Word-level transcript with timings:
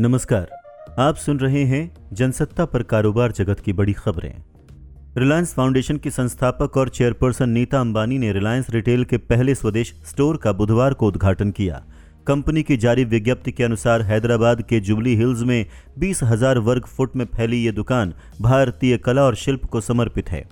नमस्कार, 0.00 0.48
आप 0.98 1.16
सुन 1.16 1.38
रहे 1.38 1.62
हैं 1.64 1.80
जनसत्ता 2.12 2.64
पर 2.64 2.82
कारोबार 2.82 3.32
जगत 3.32 3.58
की 3.60 3.72
बड़ी 3.72 3.92
खबरें। 3.92 4.32
रिलायंस 5.16 5.52
फाउंडेशन 5.54 5.96
की 5.96 6.10
संस्थापक 6.10 6.76
और 6.76 6.88
चेयरपर्सन 6.88 7.48
नीता 7.48 7.80
अंबानी 7.80 8.18
ने 8.18 8.32
रिलायंस 8.32 8.70
रिटेल 8.70 9.04
के 9.04 9.18
पहले 9.18 9.54
स्वदेश 9.54 9.92
स्टोर 10.06 10.36
का 10.36 10.52
बुधवार 10.52 10.94
को 10.94 11.08
उद्घाटन 11.08 11.50
किया। 11.50 11.82
कंपनी 12.26 12.62
की 12.62 12.76
जारी 12.76 13.04
विज्ञप्ति 13.04 13.52
के 13.52 13.64
अनुसार 13.64 14.02
हैदराबाद 14.02 14.62
के 14.62 14.80
जुबली 14.80 15.14
हिल्स 15.16 15.42
में 15.42 15.66
बीस 15.98 16.22
हज़ार 16.22 16.58
वर्ग 16.60 16.86
फुट 16.86 17.16
में 17.16 17.24
फैली 17.26 17.62
ये 17.64 17.72
दुकान 17.72 18.14
भारतीय 18.40 18.96
कला 18.98 19.22
और 19.22 19.34
शिल्प 19.34 19.64
को 19.64 19.80
समर्पित 19.82 20.30
है। 20.30 20.44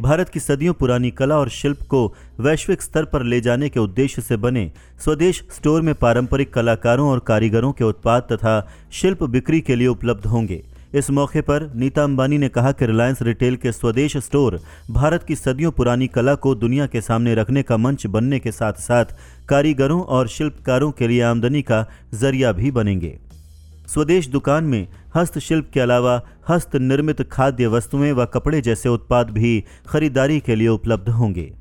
भारत 0.00 0.28
की 0.28 0.40
सदियों 0.40 0.72
पुरानी 0.74 1.10
कला 1.10 1.38
और 1.38 1.48
शिल्प 1.48 1.82
को 1.82 2.14
वैश्विक 2.40 2.82
स्तर 2.82 3.04
पर 3.04 3.22
ले 3.22 3.40
जाने 3.40 3.68
के 3.68 3.80
उद्देश्य 3.80 4.22
से 4.22 4.36
बने 4.36 4.72
स्वदेश 5.04 5.42
स्टोर 5.56 5.82
में 5.82 5.94
पारंपरिक 5.94 6.52
कलाकारों 6.54 7.08
और 7.10 7.18
कारीगरों 7.18 7.72
के 7.72 7.84
उत्पाद 7.84 8.22
तथा 8.22 8.68
शिल्प 8.92 9.22
बिक्री 9.22 9.60
के 9.60 9.76
लिए 9.76 9.86
उपलब्ध 9.86 10.26
होंगे। 10.26 10.62
इस 10.94 11.10
मौके 11.10 11.40
पर 11.40 11.72
नीता 11.76 12.04
अंबानी 12.04 12.38
ने 12.38 12.48
कहा 12.48 12.72
कि 12.72 12.86
रिलायंस 12.86 13.22
रिटेल 13.22 13.56
के 13.56 13.72
स्वदेश 13.72 14.16
स्टोर 14.16 14.60
भारत 14.90 15.22
की 15.22 15.36
सदियों 15.36 15.70
पुरानी 15.70 16.06
कला 16.06 16.34
को 16.34 16.54
दुनिया 16.54 16.86
के 16.86 17.00
सामने 17.00 17.34
रखने 17.34 17.62
का 17.62 17.76
मंच 17.76 18.06
बनने 18.06 18.38
के 18.38 18.52
साथ 18.52 18.72
साथ 18.72 19.04
कारीगरों 19.48 20.02
और 20.02 20.28
शिल्पकारों 20.28 20.90
के 20.90 21.08
लिए 21.08 21.22
आमदनी 21.22 21.62
का 21.62 21.86
ज़रिया 22.14 22.52
भी 22.52 22.70
बनेंगे। 22.70 23.18
स्वदेश 23.88 24.28
दुकान 24.28 24.64
में 24.64 24.88
हस्तशिल्प 25.14 25.70
के 25.74 25.80
अलावा 25.80 26.20
हस्त 26.48 26.76
निर्मित 26.76 27.20
खाद्य 27.22 27.66
वस्तुएँ 27.66 28.12
व 28.12 28.24
कपड़े 28.24 28.60
जैसे 28.60 28.88
उत्पाद 28.88 29.30
भी 29.30 29.64
खरीदारी 29.86 30.38
के 30.40 30.54
लिए 30.54 30.68
उपलब्ध 30.68 31.08
होंगे। 31.08 31.52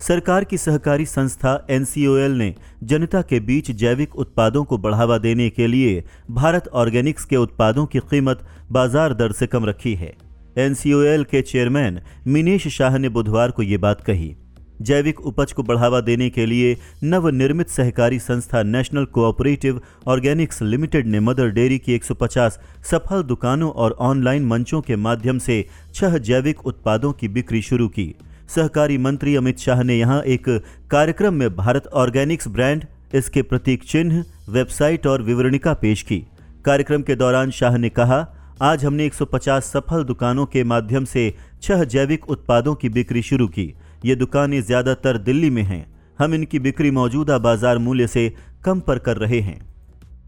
सरकार 0.00 0.44
की 0.44 0.58
सहकारी 0.58 1.06
संस्था 1.06 1.66
एनसीओएल 1.70 2.32
ने 2.32 2.54
जनता 2.84 3.22
के 3.22 3.40
बीच 3.40 3.70
जैविक 3.70 4.16
उत्पादों 4.16 4.64
को 4.64 4.78
बढ़ावा 4.78 5.18
देने 5.18 5.48
के 5.50 5.66
लिए 5.66 6.04
भारत 6.30 6.68
ऑर्गेनिक्स 6.74 7.24
के 7.24 7.36
उत्पादों 7.36 7.86
की 7.86 7.98
कीमत 8.00 8.44
बाज़ार 8.72 9.14
दर 9.14 9.32
से 9.32 9.46
कम 9.46 9.64
रखी 9.64 9.94
है। 9.94 10.12
एनसीओएल 10.58 11.24
के 11.24 11.42
चेयरमैन 11.42 12.00
मिनेश 12.26 12.68
शाह 12.68 12.98
ने 12.98 13.08
बुधवार 13.08 13.50
को 13.50 13.62
ये 13.62 13.76
बात 13.78 14.00
कही। 14.00 14.34
जैविक 14.82 15.20
उपज 15.20 15.52
को 15.52 15.62
बढ़ावा 15.62 16.00
देने 16.00 16.28
के 16.30 16.46
लिए 16.46 16.76
नवनिर्मित 17.04 17.68
सहकारी 17.68 18.18
संस्था 18.18 18.62
नेशनल 18.62 19.04
कोऑपरेटिव 19.04 19.80
ऑर्गेनिक्स 20.06 20.62
लिमिटेड 20.62 21.06
ने 21.06 21.20
मदर 21.20 21.50
डेयरी 21.50 21.78
की 21.78 21.94
150 21.94 22.58
सफल 22.90 23.22
दुकानों 23.22 23.70
और 23.70 23.96
ऑनलाइन 24.00 24.44
मंचों 24.44 24.80
के 24.80 24.96
माध्यम 24.96 25.38
से 25.38 25.64
छह 25.94 26.18
जैविक 26.18 26.66
उत्पादों 26.66 27.12
की 27.12 27.28
बिक्री 27.28 27.62
शुरू 27.62 27.88
की। 27.88 28.14
सहकारी 28.54 28.98
मंत्री 28.98 29.36
अमित 29.36 29.58
शाह 29.58 29.82
ने 29.82 29.98
यहाँ 29.98 30.22
एक 30.22 30.48
कार्यक्रम 30.90 31.34
में 31.34 31.54
भारत 31.56 31.86
ऑर्गेनिक्स 31.86 32.48
ब्रांड, 32.48 32.84
इसके 33.14 33.42
प्रतीक 33.42 33.84
चिन्ह, 33.84 34.24
वेबसाइट 34.48 35.06
और 35.06 35.22
विवरणिका 35.22 35.74
पेश 35.74 36.02
की। 36.02 36.24
कार्यक्रम 36.64 37.02
के 37.02 37.14
दौरान 37.14 37.50
शाह 37.50 37.76
ने 37.76 37.88
कहा, 37.88 38.26
आज 38.62 38.84
हमने 38.84 39.04
150 39.06 39.64
सफल 39.64 40.04
दुकानों 40.04 40.46
के 40.46 40.64
माध्यम 40.64 41.04
से 41.04 41.32
छह 41.62 41.84
जैविक 41.84 42.30
उत्पादों 42.30 42.74
की 42.74 42.88
बिक्री 42.88 43.22
शुरू 43.22 43.46
की। 43.48 43.74
ये 44.02 44.14
दुकानें 44.16 44.60
ज़्यादातर 44.62 45.18
दिल्ली 45.20 45.50
में 45.50 45.62
हैं। 45.62 45.86
हम 46.18 46.34
इनकी 46.34 46.58
बिक्री 46.58 46.90
मौजूदा 46.90 47.38
बाज़ार 47.38 47.78
मूल्य 47.78 48.06
से 48.06 48.32
कम 48.64 48.80
पर 48.80 48.98
कर 48.98 49.16
रहे 49.16 49.40
हैं। 49.40 49.60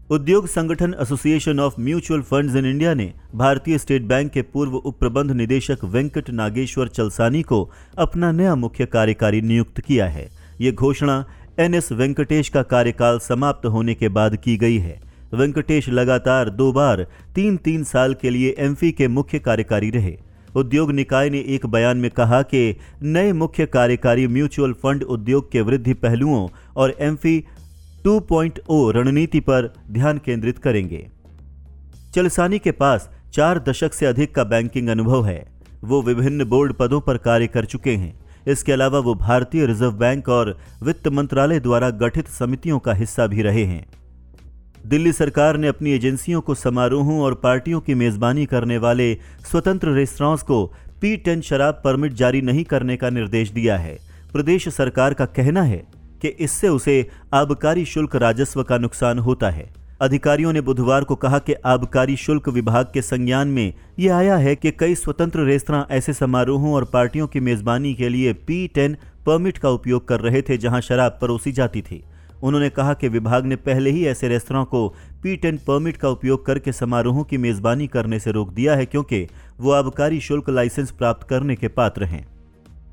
उद्योग 0.09 0.47
संगठन 0.47 0.95
Association 1.01 1.59
of 1.59 1.79
Mutual 1.79 2.21
Funds 2.21 2.55
in 2.55 2.65
India 2.65 2.93
ने 2.93 3.11
भारतीय 3.35 3.77
स्टेट 3.77 4.01
बैंक 4.03 4.31
के 4.31 4.41
पूर्व 4.43 4.75
उप 4.75 4.97
प्रबंध 4.99 5.31
निदेशक 5.31 5.83
वेंकट 5.85 6.29
नागेश्वर 6.31 6.87
चलसानी 6.89 7.41
को 7.43 7.69
अपना 7.97 8.31
नया 8.31 8.55
मुख्य 8.55 8.85
कार्यकारी 8.87 9.41
नियुक्त 9.41 9.79
किया 9.79 10.07
है। 10.07 10.29
ये 10.61 10.71
घोषणा 10.71 11.23
एन 11.59 11.73
एस 11.73 11.91
वेंकटेश 11.91 12.49
का 12.49 12.63
कार्यकाल 12.65 13.19
समाप्त 13.19 13.65
होने 13.67 13.93
के 13.95 14.09
बाद 14.09 14.35
की 14.35 14.57
गई 14.57 14.77
है। 14.79 14.99
वेंकटेश 15.33 15.87
लगातार 15.89 16.49
दो 16.51 16.71
बार 16.71 17.05
तीन 17.35 17.57
तीन 17.59 17.83
साल 17.85 18.13
के 18.13 18.29
लिए 18.29 18.55
एमफी 18.59 18.91
के 18.91 19.07
मुख्य 19.09 19.39
कार्यकारी 19.39 19.89
रहे। 19.89 20.17
उद्योग 20.55 20.91
निकाय 20.91 21.29
ने 21.29 21.39
एक 21.39 21.65
बयान 21.65 21.97
में 21.97 22.11
कहा 22.11 22.41
कि 22.41 22.75
नए 23.03 23.33
मुख्य 23.33 23.65
कार्यकारी 23.65 24.27
म्यूचुअल 24.27 24.73
फंड 24.73 25.03
उद्योग 25.03 25.51
के 25.51 25.61
वृद्धि 25.61 25.93
पहलुओं 25.93 26.47
और 26.75 26.97
एमफी 26.99 27.43
2.0 28.03 28.91
रणनीति 28.91 29.39
पर 29.39 29.73
ध्यान 29.91 30.17
केंद्रित 30.17 30.57
करेंगे। 30.57 31.09
चलसानी 32.15 32.59
के 32.59 32.71
पास 32.71 33.09
चार 33.33 33.59
दशक 33.59 33.93
से 33.93 34.05
अधिक 34.05 34.35
का 34.35 34.43
बैंकिंग 34.43 34.87
अनुभव 34.87 35.25
है। 35.25 35.45
वो 35.83 36.01
विभिन्न 36.01 36.45
बोर्ड 36.45 36.73
पदों 36.73 37.01
पर 37.01 37.17
कार्य 37.17 37.47
कर 37.47 37.65
चुके 37.65 37.95
हैं। 37.95 38.19
इसके 38.47 38.71
अलावा 38.71 38.99
वो 38.99 39.15
भारतीय 39.15 39.65
रिज़र्व 39.65 39.91
बैंक 39.91 40.29
और 40.29 40.57
वित्त 40.83 41.07
मंत्रालय 41.07 41.59
द्वारा 41.59 41.89
गठित 41.89 42.27
समितियों 42.27 42.79
का 42.79 42.93
हिस्सा 42.93 43.27
भी 43.27 43.41
रहे 43.41 43.63
हैं। 43.65 43.85
दिल्ली 44.85 45.11
सरकार 45.11 45.57
ने 45.57 45.67
अपनी 45.67 45.91
एजेंसियों 45.91 46.39
को 46.41 46.53
समारोहों 46.55 47.19
और 47.21 47.33
पार्टियों 47.33 47.79
की 47.79 47.93
मेजबानी 47.93 48.45
करने 48.45 48.77
वाले 48.77 49.13
स्वतंत्र 49.51 49.89
रेस्तरांस 49.89 50.41
को 50.41 50.65
पी 51.01 51.15
टेन 51.17 51.41
शराब 51.41 51.81
परमिट 51.83 52.13
जारी 52.13 52.41
नहीं 52.41 52.63
करने 52.63 52.95
का 52.97 53.09
निर्देश 53.09 53.51
दिया 53.51 53.77
है। 53.77 53.97
प्रदेश 54.33 54.67
सरकार 54.69 55.13
का 55.13 55.25
कहना 55.25 55.63
है 55.63 55.83
कि 56.21 56.27
इससे 56.27 56.67
उसे 56.67 57.09
आबकारी 57.33 57.85
शुल्क 57.85 58.15
राजस्व 58.15 58.63
का 58.63 58.77
नुकसान 58.77 59.19
होता 59.19 59.49
है। 59.49 59.69
अधिकारियों 60.01 60.53
ने 60.53 60.61
बुधवार 60.61 61.03
को 61.03 61.15
कहा 61.15 61.39
कि 61.39 61.53
आबकारी 61.53 62.15
शुल्क 62.15 62.49
विभाग 62.49 62.85
के 62.93 63.01
संज्ञान 63.01 63.47
में 63.47 63.73
ये 63.99 64.09
आया 64.09 64.37
है 64.37 64.55
कि 64.55 64.71
कई 64.71 64.95
स्वतंत्र 64.95 65.43
रेस्तरा 65.43 65.87
ऐसे 65.91 66.13
समारोहों 66.13 66.73
और 66.73 66.85
पार्टियों 66.85 67.27
की 67.27 67.39
मेजबानी 67.39 67.93
के 67.93 68.09
लिए 68.09 68.33
पी 68.33 68.67
टेन 68.67 68.97
परमिट 69.25 69.57
का 69.57 69.69
उपयोग 69.69 70.07
कर 70.07 70.19
रहे 70.19 70.41
थे 70.41 70.57
जहाँ 70.57 70.81
शराब 70.81 71.17
परोसी 71.21 71.51
जाती 71.51 71.81
थी। 71.81 72.03
उन्होंने 72.43 72.69
कहा 72.69 72.93
कि 72.93 73.07
विभाग 73.07 73.45
ने 73.45 73.55
पहले 73.55 73.89
ही 73.89 74.05
ऐसे 74.05 74.27
रेस्तरां 74.27 74.63
को 74.65 74.87
पी 75.23 75.35
टेन 75.35 75.57
परमिट 75.57 75.97
का 75.97 76.09
उपयोग 76.09 76.45
करके 76.45 76.71
समारोहों 76.71 77.23
की 77.23 77.37
मेजबानी 77.37 77.87
करने 77.87 78.19
से 78.19 78.31
रोक 78.31 78.53
दिया 78.53 78.75
है 78.75 78.85
क्योंकि 78.85 79.27
वो 79.59 79.71
आबकारी 79.71 80.19
शुल्क 80.21 80.49
लाइसेंस 80.49 80.91
प्राप्त 80.91 81.27
करने 81.27 81.55
के 81.55 81.67
पात्र 81.67 82.03
हैं। 82.03 82.25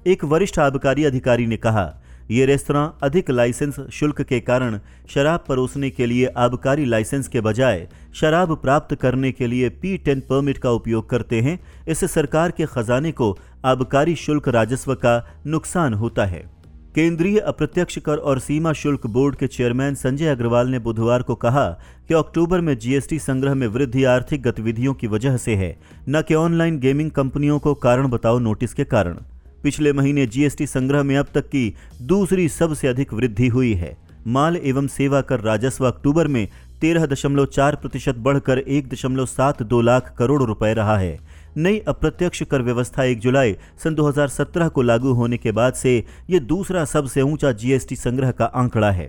एक 0.07 0.25
वरिष्ठ 0.25 0.59
आबकारी 0.59 1.05
अधिकारी 1.05 1.47
ने 1.47 1.57
कहा, 1.57 2.03
ये 2.31 2.47
रेस्तरां 2.47 2.89
अधिक 3.03 3.31
लाइसेंस 3.31 3.81
शुल्क 3.93 4.21
के 4.23 4.41
कारण 4.41 4.79
शराब 5.15 5.45
परोसने 5.49 5.91
के 5.91 6.07
लिए 6.07 6.27
आबकारी 6.27 6.85
लाइसेंस 6.85 7.29
के 7.29 7.41
बजाय 7.41 7.89
शराब 8.15 8.55
प्राप्त 8.57 8.95
करने 8.95 9.33
के 9.33 9.47
लिए 9.47 9.69
पी 9.69 9.97
टेन 9.97 10.21
परमिट 10.21 10.59
का 10.59 10.71
उपयोग 10.71 11.09
करते 11.11 11.41
हैं। 11.41 11.59
इससे 11.89 12.09
सरकार 12.09 12.51
के 12.51 12.67
खजाने 12.67 13.13
को 13.13 13.37
आबकारी 13.65 14.15
शुल्क 14.17 14.49
राजस्व 14.49 14.95
का 14.95 15.17
नुकसान 15.47 15.95
होता 15.95 16.25
है। 16.25 16.58
केंद्रीय 16.99 17.39
अप्रत्यक्ष 17.39 17.99
कर 17.99 18.17
और 18.17 18.39
सीमा 18.39 18.73
शुल्क 18.73 19.07
बोर्ड 19.07 19.37
के 19.37 19.47
चेयरमैन 19.47 19.95
संजय 19.95 20.27
अग्रवाल 20.27 20.69
ने 20.69 20.79
बुधवार 20.79 21.23
को 21.23 21.35
कहा 21.35 21.67
कि 22.09 22.15
अक्टूबर 22.15 22.61
में 22.61 22.77
जीएसटी 22.79 23.19
संग्रह 23.19 23.55
में 23.55 23.67
वृद्धि 23.67 24.05
आर्थिक 24.05 24.43
गतिविधियों 24.43 24.95
की 24.95 25.07
वजह 25.07 25.37
से 25.37 25.55
है, 25.55 25.79
न 26.09 26.23
कि 26.23 26.35
ऑनलाइन 26.35 26.79
गेमिंग 26.79 27.11
कंपनियों 27.11 27.59
को 27.59 27.75
कारण 27.75 28.09
बताओ 28.09 28.39
नोटिस 28.39 28.75
के 28.75 28.85
कारण। 28.85 29.19
पिछले 29.63 29.93
महीने 29.93 30.27
जीएसटी 30.27 30.67
संग्रह 30.67 31.03
में 31.03 31.17
अब 31.17 31.27
तक 31.35 31.47
की 31.47 31.75
दूसरी 32.03 32.49
सबसे 32.49 32.89
अधिक 32.89 33.13
वृद्धि 33.13 33.49
हुई 33.49 33.73
है। 33.75 33.97
माल 34.27 34.57
एवं 34.57 34.87
सेवा 34.89 35.21
कर 35.21 35.41
राजस्व 35.41 35.87
अक्टूबर 35.87 36.29
में 36.29 36.47
तेरह 36.81 37.07
दशमलव 37.07 37.47
चार 37.47 37.77
प्रतिशत 37.77 38.17
बढ़कर 38.19 38.59
एक 38.59 38.89
दशमलव 38.89 39.27
सात 39.27 39.63
दो 39.63 39.81
लाख 39.81 40.15
करोड़ 40.19 40.43
रुपए 40.43 40.75
रहा 40.75 40.99
है। 40.99 41.19
नई 41.59 41.79
अप्रत्यक्ष 41.79 42.43
कर 42.43 42.63
व्यवस्था 42.63 43.05
एक 43.05 43.19
जुलाई 43.19 43.57
सन 43.85 43.95
2017 43.95 44.69
को 44.69 44.83
लागू 44.83 45.13
होने 45.13 45.37
के 45.37 45.53
बाद 45.53 45.73
से 45.73 46.05
ये 46.31 46.41
दूसरा 46.41 46.85
सबसे 46.85 47.23
ऊँचा 47.23 47.53
जीएसटी 47.53 47.97
संग्रह 47.97 48.31
का 48.31 48.45
आंकड़ा 48.45 48.91
है। 48.91 49.09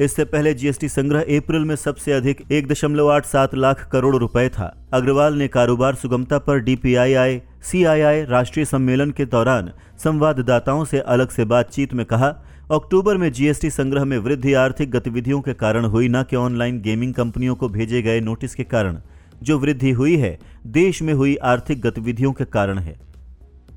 इससे 0.00 0.24
पहले 0.24 0.54
जीएसटी 0.54 0.88
संग्रह 0.88 1.20
अप्रैल 1.20 1.64
में 1.64 1.74
सबसे 1.76 2.12
अधिक 2.12 2.42
एक 2.52 2.68
दशमलव 2.68 3.10
आठ 3.12 3.26
सात 3.26 3.54
लाख 3.54 3.88
करोड़ 3.92 4.16
रुपए 4.16 4.48
था। 4.48 4.88
अग्रवाल 4.92 5.34
ने 5.34 5.48
कारोबार 5.48 5.94
सुगमता 5.94 6.38
पर 6.38 6.58
डीपीआईआई 6.58 7.40
सीआईआई 7.62 8.24
राष्ट्रीय 8.24 8.64
सम्मेलन 8.64 9.10
के 9.10 9.24
दौरान 9.24 9.72
संवाददाताओं 10.04 10.84
से 10.84 11.00
अलग 11.00 11.28
से 11.28 11.44
बातचीत 11.44 11.94
में 11.94 12.06
कहा, 12.06 12.28
अक्टूबर 12.72 13.16
में 13.16 13.32
जीएसटी 13.32 13.70
संग्रह 13.70 14.04
में 14.04 14.18
वृद्धि 14.18 14.54
आर्थिक 14.54 14.90
गतिविधियों 14.90 15.40
के 15.40 15.52
कारण 15.52 15.84
हुई, 15.84 16.08
न 16.08 16.22
कि 16.22 16.36
ऑनलाइन 16.36 16.80
गेमिंग 16.80 17.14
कंपनियों 17.14 17.54
को 17.54 17.68
भेजे 17.68 18.02
गए 18.02 18.20
नोटिस 18.20 18.54
के 18.54 18.64
कारण। 18.64 18.98
जो 19.42 19.58
वृद्धि 19.58 19.90
हुई 19.90 20.16
है 20.16 20.38
देश 20.66 21.02
में 21.02 21.14
हुई 21.14 21.36
आर्थिक 21.36 21.80
गतिविधियों 21.80 22.32
के 22.32 22.44
कारण 22.44 22.78
है। 22.78 23.00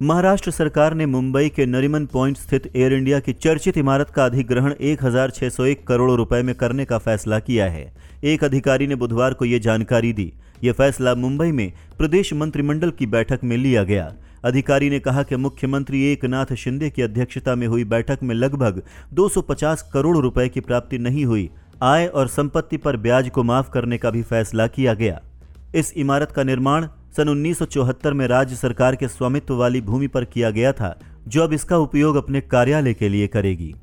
महाराष्ट्र 0.02 0.52
सरकार 0.52 0.94
ने 0.94 1.06
मुंबई 1.06 1.50
के 1.50 1.66
नरिमन 1.66 2.06
पॉइंट 2.06 2.38
स्थित 2.38 2.72
एयर 2.76 2.94
इंडिया 2.94 3.20
की 3.20 3.34
चर्चित 3.34 3.78
इमारत 3.78 4.10
का 4.10 4.26
अधिग्रहण 4.26 4.74
1601 4.82 5.88
करोड़ 5.88 6.12
रुपए 6.12 6.42
में 6.42 6.56
करने 6.56 6.86
का 6.86 6.98
फैसला 6.98 7.40
किया 7.40 7.66
है। 7.66 7.94
एक 8.24 8.44
अधिकारी 8.44 8.88
ने 8.88 8.96
बुधवार 8.96 9.34
को 9.34 9.46
यह 9.46 9.60
जानकारी 9.60 10.14
दी। 10.14 10.34
यह 10.64 10.74
फैसला 10.74 11.16
मुंबई 11.16 11.52
में 11.52 11.74
प्रदेश 11.98 12.34
मंत्रिमंडल 12.34 12.92
की 12.92 13.06
बैठक 13.06 13.40
में 13.44 13.58
लिया 13.58 13.84
गया। 13.84 14.14
अधिकारी 14.46 14.90
ने 14.90 15.00
कहा 15.00 15.24
कि 15.24 15.36
मुख्यमंत्री 15.36 16.12
एक 16.12 16.26
नाथ 16.26 16.56
शिंदे 16.56 16.90
की 16.90 17.02
अध्यक्षता 17.02 17.56
में 17.56 17.68
हुई 17.68 17.84
बैठक 17.84 18.20
में 18.24 18.36
लगभग 18.36 18.84
250 19.14 19.90
करोड़ 19.94 20.18
रुपए 20.18 20.50
की 20.50 20.60
प्राप्ति 20.60 20.98
नहीं 20.98 21.26
हुई। 21.26 21.50
आय 21.84 22.06
और 22.06 22.28
संपत्ति 22.28 22.78
पर 22.78 22.98
ब्याज 22.98 23.30
को 23.30 23.44
माफ़ 23.44 23.70
करने 23.70 23.98
का 23.98 24.10
भी 24.10 24.24
फैसला 24.24 24.68
किया 24.68 24.94
गया। 24.94 25.22
इस 25.74 25.94
इमारत 25.94 26.32
का 26.32 26.44
निर्माण 26.44 26.88
सन 27.18 27.30
1974 27.30 28.14
में 28.14 28.28
राज्य 28.28 28.56
सरकार 28.56 28.96
के 28.96 29.08
स्वामित्व 29.08 29.56
वाली 29.56 29.82
भूमि 29.82 30.08
पर 30.08 30.26
किया 30.26 30.50
गया 30.50 30.72
था, 30.72 31.00
जो 31.28 31.44
अब 31.44 31.54
इसका 31.54 31.78
उपयोग 31.78 32.16
अपने 32.16 32.42
कार्यालय 32.42 32.94
के 32.94 33.10
लिए 33.10 33.28
करेगी। 33.28 33.74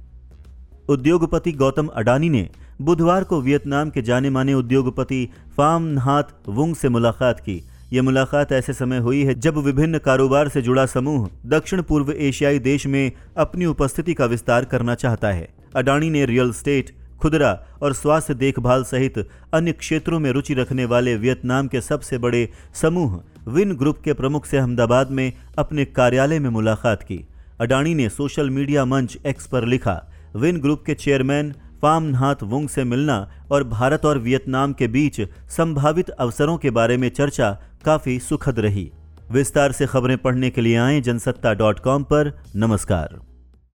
उद्योगपति 0.89 1.53
गौतम 1.53 1.87
अडानी 1.87 2.29
ने 2.29 2.49
बुधवार 2.83 3.25
को 3.25 3.41
वियतनाम 3.41 3.91
के 3.91 4.03
जाने 4.03 4.31
माने 4.31 4.55
उद्योगपति 4.55 5.29
फाम 5.57 5.83
नहात 5.83 6.33
वुंग 6.49 6.75
से 6.75 6.89
मुलाकात 6.89 7.41
की। 7.41 7.63
यह 7.93 8.03
मुलाकात 8.03 8.53
ऐसे 8.53 8.73
समय 8.73 8.99
हुई 8.99 9.23
है 9.25 9.35
जब 9.35 9.57
विभिन्न 9.57 9.99
कारोबार 9.99 10.49
से 10.49 10.63
जुड़ा 10.63 10.87
समूह 10.87 11.29
दक्षिण 11.47 11.83
पूर्व 11.83 12.13
एशियाई 12.13 12.59
देश 12.59 12.87
में 12.87 13.13
अपनी 13.37 13.67
उपस्थिति 13.67 14.15
का 14.15 14.27
विस्तार 14.27 14.65
करना 14.65 14.95
चाहता 14.95 15.29
है। 15.29 15.49
अडानी 15.77 16.11
ने 16.11 16.25
रियल 16.27 16.53
स्टेट 16.53 16.95
खुदरा 17.21 17.53
और 17.83 17.95
स्वास्थ्य 17.95 18.35
देखभाल 18.35 18.85
सहित 18.85 19.19
अन्य 19.55 19.73
क्षेत्रों 19.73 20.19
में 20.19 20.31
रुचि 20.33 20.55
रखने 20.55 20.85
वाले 20.85 21.17
वियतनाम 21.17 21.69
के 21.69 21.81
सबसे 21.81 22.19
बड़े 22.19 22.49
समूह 22.75 23.21
विन 23.49 23.75
ग्रुप 23.75 23.99
के 23.99 24.13
प्रमुख 24.13 24.47
से 24.47 24.59
अहमदाबाद 24.59 25.11
में 25.11 25.33
अपने 25.59 25.85
कार्यालय 25.85 26.39
में 26.39 26.51
मुलाकात 26.51 27.03
की। 27.03 27.25
अडानी 27.61 27.95
ने 27.95 28.09
सोशल 28.09 28.51
मीडिया 28.51 28.85
मंच 28.85 29.17
एक्स 29.27 29.47
पर 29.47 29.65
लिखा, 29.65 30.01
विन 30.37 30.61
ग्रुप 30.61 30.83
के 30.87 30.95
चेयरमैन 30.95 31.53
फाम 31.83 32.03
नहात 32.03 32.43
वुंग 32.43 32.69
से 32.69 32.85
मिलना 32.85 33.17
और 33.53 33.65
भारत 33.65 34.05
और 34.07 34.19
वियतनाम 34.19 34.73
के 34.73 34.89
बीच 34.89 35.21
संभावित 35.51 36.11
अवसरों 36.11 36.57
के 36.59 36.71
बारे 36.71 36.97
में 36.97 37.09
चर्चा 37.09 37.51
काफ़ी 37.85 38.19
सुखद 38.19 38.59
रही। 38.59 38.91
विस्तार 39.33 39.73
से 39.73 39.87
खबरें 39.87 40.19
पढ़ने 40.19 40.51
के 40.51 40.61
लिए 40.61 40.77
आए 40.77 41.01
जनसत्ता 41.01 41.55
डॉट 41.55 41.79
कॉम 41.79 42.03
पर। 42.03 42.33
नमस्कार। 42.57 43.30